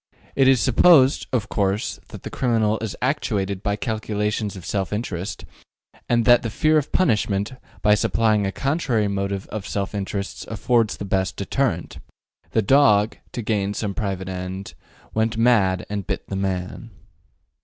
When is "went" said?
15.13-15.37